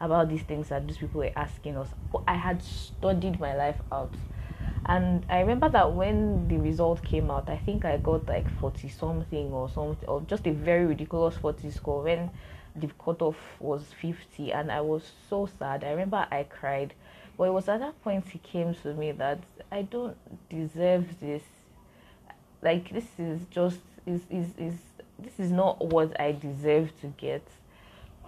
about 0.00 0.28
these 0.28 0.42
things 0.42 0.68
that 0.68 0.86
these 0.86 0.98
people 0.98 1.20
were 1.20 1.32
asking 1.34 1.76
us. 1.76 1.88
But 2.12 2.22
I 2.28 2.34
had 2.34 2.62
studied 2.62 3.40
my 3.40 3.54
life 3.56 3.80
out 3.90 4.12
and 4.88 5.26
I 5.28 5.40
remember 5.40 5.68
that 5.70 5.92
when 5.92 6.46
the 6.48 6.58
result 6.58 7.02
came 7.02 7.30
out, 7.30 7.48
I 7.48 7.56
think 7.56 7.84
I 7.84 7.96
got 7.96 8.28
like 8.28 8.48
40 8.48 8.88
something 8.88 9.52
or 9.52 9.68
something, 9.68 10.08
or 10.08 10.20
just 10.22 10.46
a 10.46 10.52
very 10.52 10.86
ridiculous 10.86 11.36
40 11.36 11.70
score 11.70 12.02
when 12.02 12.30
the 12.76 12.88
cutoff 13.02 13.36
was 13.58 13.84
50, 14.00 14.52
and 14.52 14.70
I 14.70 14.80
was 14.82 15.10
so 15.28 15.48
sad. 15.58 15.82
I 15.82 15.90
remember 15.90 16.26
I 16.30 16.44
cried, 16.44 16.94
but 17.36 17.44
it 17.44 17.52
was 17.52 17.68
at 17.68 17.80
that 17.80 18.00
point 18.02 18.26
it 18.32 18.42
came 18.42 18.74
to 18.82 18.94
me 18.94 19.12
that 19.12 19.40
I 19.72 19.82
don't 19.82 20.16
deserve 20.48 21.18
this. 21.20 21.42
Like, 22.62 22.90
this 22.92 23.06
is 23.18 23.40
just, 23.50 23.80
is, 24.06 24.22
is, 24.30 24.48
is, 24.56 24.74
this 25.18 25.38
is 25.38 25.50
not 25.50 25.84
what 25.84 26.18
I 26.20 26.32
deserve 26.32 26.92
to 27.00 27.08
get. 27.08 27.46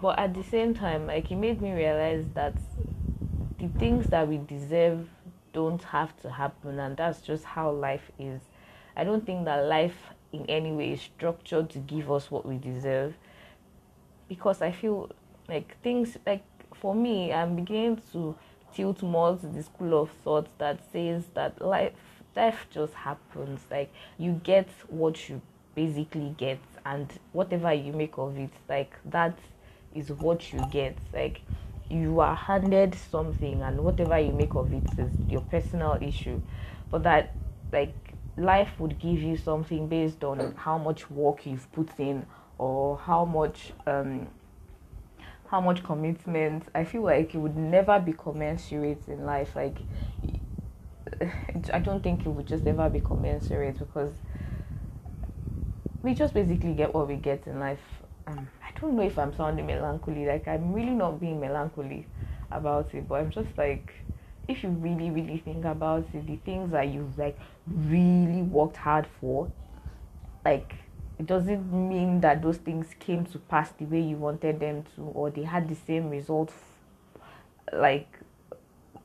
But 0.00 0.18
at 0.18 0.34
the 0.34 0.44
same 0.44 0.74
time, 0.74 1.06
like, 1.06 1.30
it 1.30 1.36
made 1.36 1.60
me 1.60 1.72
realize 1.72 2.24
that 2.34 2.54
the 3.58 3.68
things 3.78 4.08
that 4.08 4.26
we 4.28 4.38
deserve 4.38 5.08
don't 5.52 5.82
have 5.82 6.16
to 6.20 6.30
happen 6.30 6.78
and 6.78 6.96
that's 6.96 7.20
just 7.20 7.44
how 7.44 7.70
life 7.70 8.10
is. 8.18 8.40
I 8.96 9.04
don't 9.04 9.24
think 9.24 9.44
that 9.44 9.64
life 9.66 9.96
in 10.32 10.44
any 10.46 10.72
way 10.72 10.92
is 10.92 11.00
structured 11.00 11.70
to 11.70 11.78
give 11.78 12.10
us 12.10 12.30
what 12.30 12.44
we 12.44 12.58
deserve 12.58 13.16
because 14.28 14.60
i 14.60 14.70
feel 14.70 15.10
like 15.48 15.74
things 15.80 16.18
like 16.26 16.44
for 16.74 16.94
me 16.94 17.32
i'm 17.32 17.56
beginning 17.56 17.98
to 18.12 18.36
tilt 18.74 19.02
more 19.02 19.34
to 19.36 19.46
the 19.46 19.62
school 19.62 20.02
of 20.02 20.10
thought 20.22 20.46
that 20.58 20.78
says 20.92 21.24
that 21.32 21.60
life 21.62 22.18
life 22.36 22.66
just 22.70 22.94
happens. 22.94 23.60
Like 23.70 23.92
you 24.16 24.40
get 24.44 24.68
what 24.88 25.28
you 25.28 25.40
basically 25.74 26.34
get 26.36 26.60
and 26.84 27.12
whatever 27.32 27.72
you 27.72 27.92
make 27.92 28.18
of 28.18 28.36
it 28.38 28.50
like 28.68 28.94
that 29.04 29.38
is 29.94 30.10
what 30.10 30.52
you 30.52 30.60
get. 30.70 30.96
Like 31.12 31.42
you 31.90 32.20
are 32.20 32.34
handed 32.34 32.94
something 32.94 33.62
and 33.62 33.82
whatever 33.82 34.18
you 34.18 34.32
make 34.32 34.54
of 34.54 34.72
it 34.72 34.84
is 34.98 35.10
your 35.28 35.40
personal 35.40 35.98
issue. 36.00 36.40
But 36.90 37.02
that 37.04 37.34
like 37.72 38.14
life 38.36 38.78
would 38.78 38.98
give 38.98 39.20
you 39.20 39.36
something 39.36 39.88
based 39.88 40.22
on 40.24 40.54
how 40.56 40.78
much 40.78 41.10
work 41.10 41.46
you've 41.46 41.70
put 41.72 41.90
in 41.98 42.26
or 42.56 42.98
how 42.98 43.24
much 43.24 43.72
um 43.86 44.28
how 45.48 45.60
much 45.60 45.82
commitment. 45.82 46.64
I 46.74 46.84
feel 46.84 47.02
like 47.02 47.34
it 47.34 47.38
would 47.38 47.56
never 47.56 47.98
be 47.98 48.12
commensurate 48.12 49.02
in 49.08 49.24
life. 49.24 49.56
Like 49.56 49.78
i 51.72 51.78
don't 51.78 52.02
think 52.02 52.26
it 52.26 52.28
would 52.28 52.46
just 52.46 52.66
ever 52.66 52.88
be 52.88 53.00
commensurate 53.00 53.78
because 53.78 54.12
we 56.02 56.14
just 56.14 56.34
basically 56.34 56.74
get 56.74 56.94
what 56.94 57.08
we 57.08 57.16
get 57.16 57.46
in 57.46 57.58
life 57.58 58.02
um, 58.28 58.48
don't 58.80 58.94
know 58.94 59.02
if 59.02 59.18
I'm 59.18 59.34
sounding 59.34 59.66
melancholy. 59.66 60.26
Like 60.26 60.48
I'm 60.48 60.72
really 60.72 60.90
not 60.90 61.20
being 61.20 61.40
melancholy 61.40 62.06
about 62.50 62.94
it, 62.94 63.08
but 63.08 63.16
I'm 63.16 63.30
just 63.30 63.56
like 63.56 63.92
if 64.46 64.62
you 64.62 64.70
really, 64.70 65.10
really 65.10 65.38
think 65.38 65.64
about 65.64 66.06
it, 66.14 66.26
the 66.26 66.36
things 66.36 66.72
that 66.72 66.88
you've 66.88 67.18
like 67.18 67.38
really 67.66 68.42
worked 68.42 68.76
hard 68.78 69.06
for, 69.20 69.48
like 70.44 70.74
it 71.18 71.26
doesn't 71.26 71.72
mean 71.72 72.20
that 72.20 72.42
those 72.42 72.58
things 72.58 72.94
came 72.98 73.24
to 73.26 73.38
pass 73.38 73.70
the 73.72 73.84
way 73.84 74.00
you 74.00 74.16
wanted 74.16 74.60
them 74.60 74.84
to, 74.94 75.02
or 75.02 75.30
they 75.30 75.42
had 75.42 75.68
the 75.68 75.74
same 75.74 76.08
result. 76.10 76.52
Like 77.72 78.18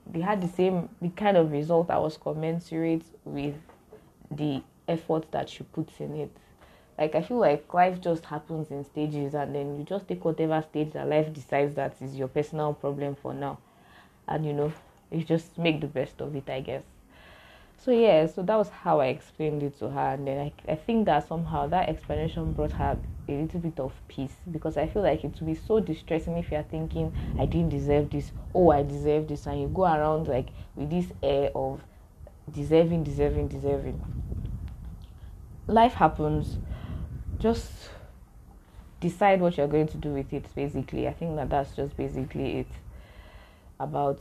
they 0.10 0.22
had 0.22 0.42
the 0.42 0.48
same 0.48 0.90
the 1.02 1.10
kind 1.10 1.38
of 1.38 1.52
result 1.52 1.88
that 1.88 2.02
was 2.02 2.18
commensurate 2.18 3.04
with 3.26 3.56
the 4.32 4.62
effort 4.88 5.32
that 5.32 5.60
you 5.60 5.66
put 5.74 5.90
in 6.00 6.16
it. 6.16 6.32
Like 6.98 7.16
I 7.16 7.22
feel 7.22 7.38
like 7.38 7.74
life 7.74 8.00
just 8.02 8.26
happens 8.26 8.70
in 8.70 8.84
stages, 8.86 9.34
and 9.34 9.56
then 9.56 9.78
you 9.78 9.84
just 9.84 10.08
take 10.08 10.24
whatever 10.24 10.62
stage 10.62 10.94
that 10.94 11.10
life 11.10 11.34
decides 11.34 11.76
that 11.76 11.96
is 12.02 12.16
your 12.16 12.28
personal 12.28 12.74
problem 12.74 13.16
for 13.16 13.34
now, 13.34 13.58
and 14.28 14.46
you 14.46 14.54
know 14.54 14.72
you 15.12 15.24
just 15.24 15.58
make 15.58 15.82
the 15.82 15.88
best 15.88 16.22
of 16.22 16.36
it, 16.36 16.50
I 16.50 16.62
guess. 16.62 16.84
So 17.78 17.92
yeah, 17.92 18.28
so 18.28 18.44
that 18.44 18.56
was 18.56 18.70
how 18.70 19.00
I 19.02 19.08
explained 19.08 19.64
it 19.64 19.78
to 19.80 19.90
her, 19.90 20.14
and 20.14 20.28
then 20.28 20.40
I, 20.40 20.72
I 20.72 20.76
think 20.76 21.06
that 21.08 21.28
somehow 21.28 21.68
that 21.68 21.90
explanation 21.90 22.54
brought 22.54 22.72
her 22.74 22.98
a 23.28 23.32
little 23.32 23.60
bit 23.60 23.80
of 23.80 23.94
peace 24.08 24.36
because 24.52 24.78
I 24.78 24.88
feel 24.88 25.02
like 25.02 25.24
it 25.24 25.36
would 25.40 25.48
be 25.48 25.56
so 25.56 25.80
distressing 25.80 26.38
if 26.38 26.52
you're 26.52 26.64
thinking 26.64 27.14
I 27.38 27.46
didn't 27.46 27.70
deserve 27.70 28.10
this, 28.10 28.32
oh 28.54 28.72
I 28.72 28.84
deserve 28.84 29.28
this, 29.28 29.48
and 29.48 29.60
you 29.60 29.68
go 29.68 29.84
around 29.84 30.28
like 30.28 30.50
with 30.76 30.90
this 30.90 31.08
air 31.22 31.50
of 31.56 31.82
deserving, 32.52 33.04
deserving, 33.04 33.48
deserving. 33.48 34.00
Life 35.68 35.94
happens 35.96 36.58
just 37.44 37.90
decide 39.02 39.42
what 39.42 39.58
you're 39.58 39.68
going 39.68 39.88
to 39.90 39.98
do 39.98 40.14
with 40.14 40.32
it 40.32 40.46
basically. 40.56 41.08
I 41.10 41.14
think 41.14 41.36
that 41.36 41.50
that's 41.50 41.76
just 41.76 41.96
basically 41.98 42.60
it 42.60 42.68
about 43.80 44.20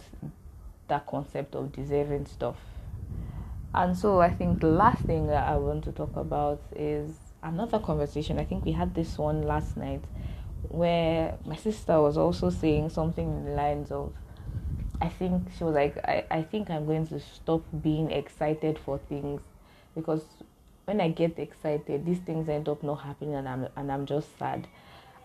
that 0.88 1.07
concept 1.07 1.55
of 1.55 1.73
deserving 1.73 2.26
stuff. 2.26 2.57
And 3.75 3.97
so 3.97 4.21
i 4.21 4.29
think 4.29 4.61
the 4.61 4.67
last 4.67 5.02
thing 5.05 5.29
that 5.29 5.49
i 5.49 5.57
want 5.57 5.85
to 5.85 5.93
talk 5.93 6.14
about 6.17 6.61
is 6.76 7.12
another 7.43 7.79
conversation. 7.79 8.38
I 8.38 8.45
think 8.45 8.64
we 8.64 8.73
had 8.73 8.95
this 8.95 9.17
one 9.17 9.43
last 9.43 9.76
night 9.76 10.02
where 10.69 11.38
my 11.45 11.57
sister 11.57 12.00
was 12.00 12.17
also 12.17 12.50
saying 12.50 12.91
something 12.91 13.29
in 13.29 13.45
the 13.45 13.50
lines 13.52 13.91
of 13.91 14.12
i 15.00 15.09
think 15.09 15.49
she 15.57 15.64
was 15.64 15.75
like 15.75 15.97
i, 16.05 16.25
I 16.31 16.43
think 16.43 16.71
i'm 16.71 16.87
going 16.87 17.07
to 17.09 17.19
stop 17.19 17.62
being 17.83 18.11
excited 18.11 18.79
for 18.79 18.99
things 19.09 19.43
because 19.95 20.23
when 20.84 21.00
I 21.00 21.08
get 21.08 21.38
excited, 21.38 22.04
these 22.04 22.18
things 22.18 22.48
end 22.48 22.68
up 22.68 22.82
not 22.82 22.96
happening, 22.96 23.34
and 23.34 23.48
I'm 23.48 23.68
and 23.76 23.90
I'm 23.90 24.06
just 24.06 24.38
sad. 24.38 24.66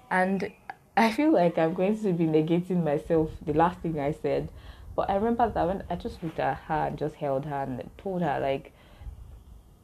And 0.10 0.52
I 0.98 1.12
feel 1.12 1.32
like 1.32 1.58
I'm 1.58 1.74
going 1.74 2.00
to 2.02 2.14
be 2.14 2.26
negating 2.26 2.84
myself. 2.84 3.32
The 3.46 3.54
last 3.54 3.80
thing 3.80 4.00
I 4.00 4.12
said, 4.12 4.50
but 4.96 5.10
I 5.10 5.16
remember 5.16 5.50
that 5.50 5.68
when 5.68 5.84
I 5.90 5.96
just 5.96 6.24
looked 6.24 6.40
at 6.40 6.58
her 6.68 6.88
and 6.88 6.98
just 6.98 7.16
held 7.16 7.46
her 7.46 7.64
and 7.64 7.88
told 7.98 8.24
her 8.24 8.40
like, 8.40 8.74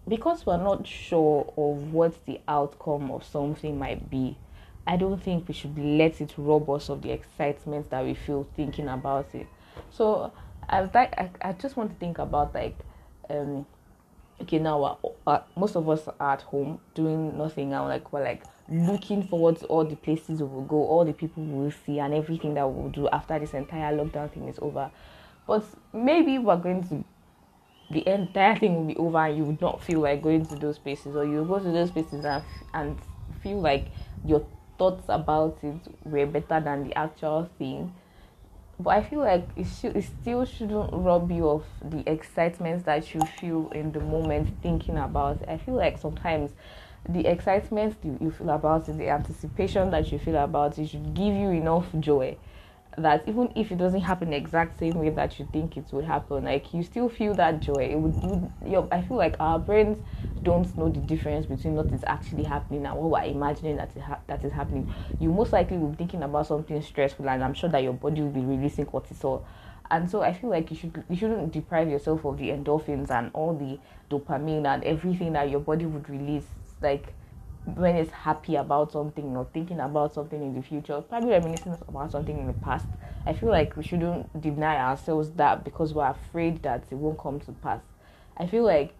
because 0.07 0.45
we're 0.45 0.57
not 0.57 0.87
sure 0.87 1.53
of 1.55 1.93
what 1.93 2.25
the 2.25 2.41
outcome 2.47 3.11
of 3.11 3.23
something 3.23 3.77
might 3.77 4.09
be. 4.09 4.37
I 4.85 4.97
don't 4.97 5.21
think 5.21 5.47
we 5.47 5.53
should 5.53 5.77
let 5.77 6.19
it 6.19 6.33
rob 6.35 6.69
us 6.69 6.89
of 6.89 7.03
the 7.03 7.11
excitement 7.11 7.89
that 7.91 8.03
we 8.03 8.15
feel 8.15 8.47
thinking 8.55 8.89
about 8.89 9.33
it. 9.33 9.47
So 9.91 10.33
I 10.67 10.81
was 10.81 10.89
like, 10.93 11.13
I, 11.17 11.29
I 11.41 11.53
just 11.53 11.77
want 11.77 11.91
to 11.91 11.95
think 11.97 12.17
about 12.17 12.53
like 12.53 12.77
um 13.29 13.65
okay 14.41 14.59
now 14.59 14.99
uh, 15.27 15.39
most 15.55 15.75
of 15.75 15.87
us 15.89 16.07
are 16.19 16.33
at 16.33 16.41
home 16.41 16.79
doing 16.95 17.37
nothing 17.37 17.69
now 17.69 17.87
like 17.87 18.11
we're 18.11 18.23
like 18.23 18.43
looking 18.69 19.23
forward 19.23 19.57
to 19.57 19.65
all 19.67 19.85
the 19.85 19.95
places 19.95 20.41
we 20.41 20.47
will 20.47 20.63
go, 20.63 20.77
all 20.77 21.05
the 21.05 21.13
people 21.13 21.43
we 21.43 21.65
will 21.65 21.71
see, 21.71 21.99
and 21.99 22.13
everything 22.13 22.53
that 22.53 22.67
we'll 22.69 22.89
do 22.89 23.07
after 23.09 23.37
this 23.39 23.53
entire 23.53 23.95
lockdown 23.95 24.31
thing 24.31 24.47
is 24.47 24.57
over. 24.61 24.89
But 25.45 25.65
maybe 25.91 26.37
we're 26.37 26.57
going 26.57 26.87
to 26.89 27.03
the 27.89 28.07
entire 28.07 28.57
thing 28.57 28.75
will 28.75 28.85
be 28.85 28.95
over 28.95 29.25
and 29.25 29.37
you 29.37 29.43
would 29.43 29.61
not 29.61 29.81
feel 29.83 29.99
like 29.99 30.21
going 30.21 30.45
to 30.47 30.55
those 30.55 30.79
places 30.79 31.15
or 31.15 31.25
you 31.25 31.43
go 31.45 31.59
to 31.59 31.71
those 31.71 31.91
places 31.91 32.25
and, 32.25 32.43
and 32.73 32.97
feel 33.41 33.59
like 33.61 33.91
your 34.25 34.43
thoughts 34.79 35.05
about 35.09 35.57
it 35.61 35.75
were 36.03 36.25
better 36.25 36.59
than 36.63 36.87
the 36.87 36.97
actual 36.97 37.47
thing 37.59 37.93
but 38.83 38.91
i 38.91 39.03
feel 39.03 39.19
like 39.19 39.47
it, 39.55 39.65
should, 39.65 39.95
it 39.95 40.03
still 40.21 40.45
shouldn't 40.45 40.89
rob 40.93 41.31
you 41.31 41.47
of 41.47 41.63
the 41.89 42.07
excitement 42.09 42.83
that 42.85 43.13
you 43.13 43.21
feel 43.39 43.69
in 43.73 43.91
the 43.91 43.99
moment 43.99 44.49
thinking 44.61 44.97
about 44.97 45.41
it. 45.41 45.49
i 45.49 45.57
feel 45.57 45.75
like 45.75 45.97
sometimes 45.97 46.51
the 47.09 47.25
excitement 47.25 47.95
you 48.21 48.31
feel 48.31 48.49
about 48.49 48.87
it 48.89 48.97
the 48.97 49.09
anticipation 49.09 49.89
that 49.89 50.11
you 50.11 50.19
feel 50.19 50.37
about 50.37 50.77
it 50.77 50.87
should 50.87 51.13
give 51.13 51.33
you 51.33 51.49
enough 51.49 51.85
joy 51.99 52.35
that 52.97 53.23
even 53.27 53.51
if 53.55 53.71
it 53.71 53.77
doesn't 53.77 54.01
happen 54.01 54.29
the 54.31 54.35
exact 54.37 54.77
same 54.79 54.95
way 54.95 55.09
that 55.09 55.39
you 55.39 55.47
think 55.51 55.77
it 55.77 55.85
would 55.91 56.05
happen, 56.05 56.45
like 56.45 56.73
you 56.73 56.83
still 56.83 57.09
feel 57.09 57.33
that 57.35 57.59
joy. 57.59 57.85
It 57.91 57.95
would, 57.95 58.15
you, 58.21 58.51
you 58.65 58.87
I 58.91 59.01
feel 59.01 59.17
like 59.17 59.35
our 59.39 59.59
brains 59.59 59.99
don't 60.43 60.75
know 60.77 60.89
the 60.89 60.99
difference 60.99 61.45
between 61.45 61.75
what 61.75 61.91
is 61.93 62.03
actually 62.05 62.43
happening 62.43 62.85
and 62.85 62.95
what 62.97 63.09
we're 63.09 63.31
imagining 63.31 63.77
that 63.77 63.95
is 63.95 64.01
ha- 64.03 64.19
that 64.27 64.43
is 64.43 64.51
happening. 64.51 64.87
You 65.19 65.29
most 65.31 65.53
likely 65.53 65.77
will 65.77 65.89
be 65.89 65.97
thinking 65.97 66.23
about 66.23 66.47
something 66.47 66.81
stressful, 66.81 67.29
and 67.29 67.43
I'm 67.43 67.53
sure 67.53 67.69
that 67.69 67.83
your 67.83 67.93
body 67.93 68.21
will 68.21 68.29
be 68.31 68.41
releasing 68.41 68.85
cortisol. 68.85 69.43
And 69.91 70.09
so 70.09 70.21
I 70.21 70.33
feel 70.33 70.49
like 70.49 70.71
you 70.71 70.77
should 70.77 71.03
you 71.09 71.15
shouldn't 71.15 71.51
deprive 71.51 71.89
yourself 71.89 72.25
of 72.25 72.37
the 72.37 72.49
endorphins 72.49 73.09
and 73.11 73.31
all 73.33 73.53
the 73.55 73.79
dopamine 74.09 74.65
and 74.65 74.83
everything 74.83 75.33
that 75.33 75.49
your 75.49 75.59
body 75.59 75.85
would 75.85 76.09
release. 76.09 76.47
Like 76.81 77.13
when 77.65 77.95
it's 77.95 78.11
happy 78.11 78.55
about 78.55 78.91
something 78.91 79.35
or 79.37 79.47
thinking 79.53 79.79
about 79.79 80.13
something 80.13 80.41
in 80.41 80.53
the 80.53 80.61
future, 80.61 81.01
probably 81.01 81.29
reminiscing 81.29 81.77
about 81.87 82.11
something 82.11 82.37
in 82.37 82.47
the 82.47 82.53
past. 82.53 82.87
I 83.25 83.33
feel 83.33 83.49
like 83.49 83.77
we 83.77 83.83
shouldn't 83.83 84.41
deny 84.41 84.77
ourselves 84.77 85.31
that 85.31 85.63
because 85.63 85.93
we're 85.93 86.09
afraid 86.09 86.61
that 86.63 86.83
it 86.91 86.95
won't 86.95 87.19
come 87.19 87.39
to 87.41 87.51
pass. 87.53 87.81
I 88.37 88.47
feel 88.47 88.63
like 88.63 88.93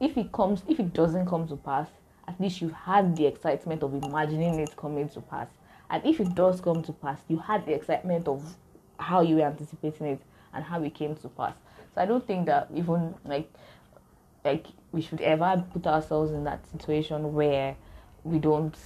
if 0.00 0.16
it 0.16 0.32
comes, 0.32 0.62
if 0.68 0.78
it 0.78 0.92
doesn't 0.92 1.26
come 1.26 1.48
to 1.48 1.56
pass, 1.56 1.88
at 2.28 2.40
least 2.40 2.60
you 2.60 2.68
had 2.68 3.16
the 3.16 3.26
excitement 3.26 3.82
of 3.82 3.94
imagining 3.94 4.58
it 4.60 4.76
coming 4.76 5.08
to 5.10 5.20
pass. 5.20 5.48
And 5.90 6.04
if 6.04 6.20
it 6.20 6.34
does 6.34 6.60
come 6.60 6.82
to 6.82 6.92
pass, 6.92 7.20
you 7.28 7.38
had 7.38 7.66
the 7.66 7.74
excitement 7.74 8.28
of 8.28 8.54
how 8.98 9.20
you 9.20 9.36
were 9.36 9.42
anticipating 9.42 10.06
it 10.06 10.20
and 10.52 10.64
how 10.64 10.82
it 10.82 10.94
came 10.94 11.14
to 11.16 11.28
pass. 11.28 11.54
So 11.94 12.00
I 12.00 12.06
don't 12.06 12.26
think 12.26 12.46
that 12.46 12.68
even 12.74 13.14
like 13.24 13.50
like 14.44 14.66
we 14.94 15.02
should 15.02 15.20
ever 15.20 15.62
put 15.72 15.86
ourselves 15.86 16.30
in 16.30 16.44
that 16.44 16.64
situation 16.70 17.34
where 17.34 17.76
we 18.22 18.38
don't 18.38 18.76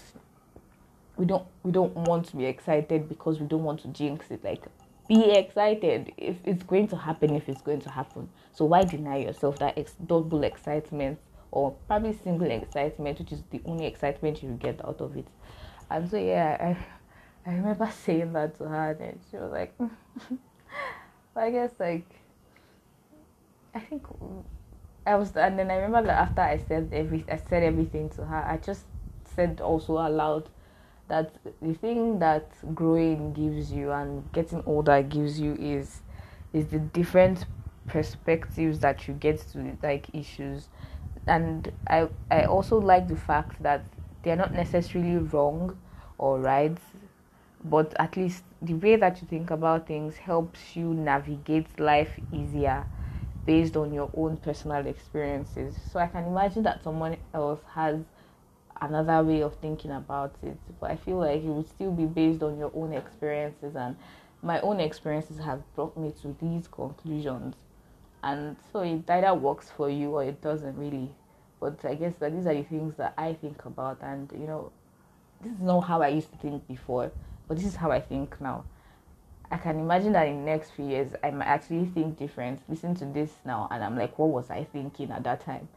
we 1.16 1.26
don't 1.26 1.46
we 1.62 1.70
don't 1.70 1.94
want 1.94 2.26
to 2.26 2.36
be 2.36 2.46
excited 2.46 3.08
because 3.08 3.38
we 3.40 3.46
don't 3.46 3.62
want 3.62 3.80
to 3.80 3.88
jinx 3.88 4.30
it. 4.30 4.42
Like 4.42 4.64
be 5.06 5.30
excited 5.32 6.12
if 6.16 6.36
it's 6.44 6.62
going 6.62 6.88
to 6.88 6.96
happen 6.96 7.34
if 7.36 7.48
it's 7.48 7.60
going 7.62 7.80
to 7.82 7.90
happen. 7.90 8.28
So 8.52 8.64
why 8.64 8.84
deny 8.84 9.18
yourself 9.18 9.58
that 9.58 9.76
ex- 9.76 9.94
double 10.06 10.44
excitement 10.44 11.18
or 11.50 11.72
probably 11.86 12.14
single 12.14 12.50
excitement 12.50 13.18
which 13.18 13.32
is 13.32 13.42
the 13.50 13.60
only 13.66 13.86
excitement 13.86 14.42
you 14.42 14.50
get 14.60 14.82
out 14.84 15.00
of 15.00 15.16
it? 15.16 15.26
And 15.90 16.10
so 16.10 16.18
yeah 16.18 16.56
i 17.46 17.50
i 17.50 17.54
remember 17.54 17.90
saying 18.04 18.32
that 18.32 18.56
to 18.58 18.64
her 18.64 18.96
and 18.98 19.20
she 19.30 19.36
was 19.36 19.52
like 19.52 19.74
i 21.36 21.50
guess 21.50 21.70
like 21.78 22.06
i 23.74 23.80
think 23.80 24.02
I 25.08 25.14
was, 25.14 25.34
and 25.36 25.58
then 25.58 25.70
I 25.70 25.76
remember 25.76 26.08
that 26.08 26.18
after 26.18 26.42
I 26.42 26.58
said 26.58 26.90
every, 26.92 27.24
I 27.32 27.36
said 27.36 27.62
everything 27.62 28.10
to 28.10 28.26
her. 28.26 28.44
I 28.46 28.58
just 28.58 28.84
said 29.24 29.58
also 29.62 29.94
aloud 29.94 30.50
that 31.08 31.32
the 31.62 31.72
thing 31.72 32.18
that 32.18 32.46
growing 32.74 33.32
gives 33.32 33.72
you 33.72 33.90
and 33.90 34.30
getting 34.32 34.62
older 34.66 35.02
gives 35.02 35.40
you 35.40 35.54
is, 35.54 36.02
is 36.52 36.66
the 36.66 36.78
different 36.78 37.46
perspectives 37.86 38.80
that 38.80 39.08
you 39.08 39.14
get 39.14 39.38
to 39.52 39.78
like 39.82 40.08
issues, 40.12 40.68
and 41.26 41.72
I, 41.88 42.10
I 42.30 42.44
also 42.44 42.76
like 42.76 43.08
the 43.08 43.16
fact 43.16 43.62
that 43.62 43.86
they're 44.22 44.36
not 44.36 44.52
necessarily 44.52 45.16
wrong 45.16 45.78
or 46.18 46.38
right, 46.38 46.76
but 47.64 47.94
at 47.98 48.14
least 48.18 48.44
the 48.60 48.74
way 48.74 48.96
that 48.96 49.22
you 49.22 49.26
think 49.26 49.50
about 49.50 49.86
things 49.86 50.18
helps 50.18 50.76
you 50.76 50.92
navigate 50.92 51.80
life 51.80 52.20
easier 52.30 52.84
based 53.48 53.78
on 53.78 53.94
your 53.94 54.10
own 54.14 54.36
personal 54.36 54.86
experiences. 54.86 55.74
So 55.90 55.98
I 55.98 56.06
can 56.06 56.24
imagine 56.24 56.64
that 56.64 56.84
someone 56.84 57.16
else 57.32 57.60
has 57.74 57.96
another 58.78 59.22
way 59.24 59.40
of 59.40 59.54
thinking 59.54 59.90
about 59.90 60.34
it, 60.42 60.58
but 60.78 60.90
I 60.90 60.96
feel 60.96 61.16
like 61.16 61.42
it 61.42 61.46
would 61.46 61.66
still 61.66 61.90
be 61.90 62.04
based 62.04 62.42
on 62.42 62.58
your 62.58 62.70
own 62.74 62.92
experiences, 62.92 63.74
and 63.74 63.96
my 64.42 64.60
own 64.60 64.80
experiences 64.80 65.38
have 65.38 65.62
brought 65.74 65.96
me 65.96 66.12
to 66.20 66.36
these 66.42 66.68
conclusions. 66.68 67.54
And 68.22 68.56
so 68.70 68.80
it 68.80 69.08
either 69.08 69.32
works 69.32 69.70
for 69.74 69.88
you 69.88 70.10
or 70.16 70.24
it 70.24 70.42
doesn't 70.42 70.76
really. 70.76 71.08
But 71.58 71.82
I 71.86 71.94
guess 71.94 72.16
that 72.20 72.34
these 72.34 72.46
are 72.46 72.54
the 72.54 72.64
things 72.64 72.96
that 72.96 73.14
I 73.16 73.32
think 73.32 73.64
about, 73.64 73.98
and 74.02 74.30
you 74.32 74.46
know, 74.46 74.72
this 75.40 75.54
is 75.54 75.62
not 75.62 75.80
how 75.80 76.02
I 76.02 76.08
used 76.08 76.30
to 76.32 76.36
think 76.36 76.68
before, 76.68 77.10
but 77.46 77.56
this 77.56 77.66
is 77.66 77.76
how 77.76 77.90
I 77.90 78.00
think 78.00 78.38
now. 78.42 78.66
I 79.50 79.56
can 79.56 79.78
imagine 79.78 80.12
that 80.12 80.28
in 80.28 80.44
the 80.44 80.50
next 80.50 80.72
few 80.72 80.86
years, 80.86 81.12
I 81.24 81.30
might 81.30 81.46
actually 81.46 81.86
think 81.86 82.18
different. 82.18 82.60
Listen 82.68 82.94
to 82.96 83.06
this 83.06 83.30
now, 83.46 83.66
and 83.70 83.82
I'm 83.82 83.96
like, 83.96 84.18
what 84.18 84.28
was 84.28 84.50
I 84.50 84.64
thinking 84.64 85.10
at 85.10 85.24
that 85.24 85.44
time? 85.44 85.68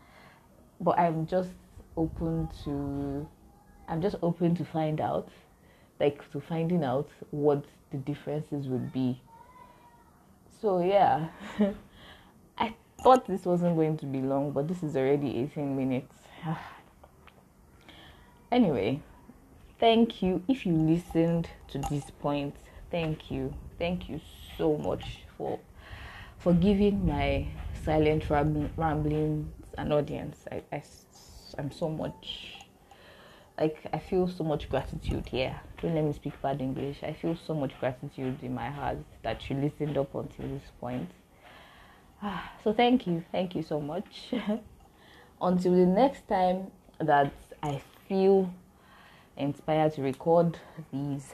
But 0.82 1.00
I'm 1.00 1.26
just 1.26 1.52
open 1.96 2.50
to, 2.66 3.28
I'm 3.88 4.02
just 4.02 4.18
open 4.22 4.56
to 4.56 4.66
find 4.66 5.00
out, 5.00 5.30
like 6.00 6.30
to 6.32 6.42
finding 6.42 6.84
out 6.84 7.10
what 7.30 7.64
the 7.92 7.98
differences 7.98 8.68
would 8.68 8.92
be. 8.92 9.22
So 10.62 10.82
yeah, 10.82 11.30
I 12.58 12.74
thought 13.02 13.26
this 13.26 13.46
wasn't 13.46 13.78
going 13.78 13.98
to 14.00 14.06
be 14.06 14.20
long, 14.20 14.52
but 14.52 14.68
this 14.68 14.84
is 14.84 14.98
already 14.98 15.38
18 15.44 15.78
minutes. 15.78 16.14
anyway, 18.52 19.02
thank 19.80 20.22
you 20.22 20.44
if 20.50 20.66
you 20.66 20.74
listened 20.74 21.50
to 21.70 21.78
this 21.90 22.12
point 22.20 22.56
thank 22.92 23.32
you. 23.32 23.54
Thank 23.80 24.10
you 24.10 24.20
so 24.58 24.78
much 24.78 25.20
for 25.38 25.60
for 26.38 26.54
giving 26.54 27.06
my 27.08 27.48
silent 27.86 28.30
ramblings 28.30 29.52
an 29.78 29.92
audience. 29.92 30.46
I, 30.52 30.62
I 30.72 30.84
i'm 31.58 31.72
so 31.72 31.90
much 31.90 32.56
like 33.58 33.78
i 33.94 34.00
feel 34.00 34.28
so 34.28 34.44
much 34.44 34.70
gratitude 34.70 35.28
here 35.28 35.60
don't 35.82 35.96
let 35.96 36.04
me 36.04 36.14
speak 36.14 36.40
bad 36.42 36.62
english. 36.62 36.98
I 37.04 37.14
feel 37.14 37.36
so 37.36 37.54
much 37.54 37.78
gratitude 37.80 38.38
in 38.42 38.54
my 38.54 38.70
heart 38.70 38.98
that 39.24 39.50
you 39.50 39.56
listened 39.56 39.98
up 39.98 40.14
until 40.14 40.48
this 40.48 40.70
point. 40.80 41.10
Ah, 42.22 42.52
so 42.64 42.72
thank 42.72 43.08
you. 43.08 43.24
Thank 43.32 43.56
you 43.56 43.64
so 43.64 43.82
much. 43.82 44.32
Until 45.42 45.72
the 45.74 45.88
next 45.88 46.28
time 46.28 46.70
that 47.00 47.34
i 47.64 47.82
feel 48.08 48.54
inspired 49.38 49.92
to 49.94 50.04
record 50.04 50.60
these 50.94 51.34